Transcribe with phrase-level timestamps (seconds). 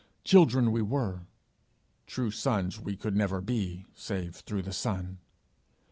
[0.23, 1.27] Children we were;
[2.07, 5.19] true sons we could never be, save through The Son.